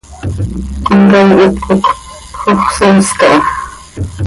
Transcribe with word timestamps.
Comcaii 0.85 1.35
hipcop 1.39 1.83
xox 2.39 2.61
soos 2.77 3.07
caha. 3.19 3.39